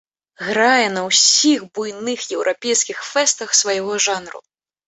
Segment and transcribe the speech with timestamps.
[0.45, 4.39] Грае на ўсіх буйных еўрапейскіх фэстах свайго жанру!